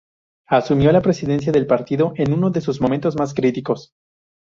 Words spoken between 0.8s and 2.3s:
la Presidencia del partido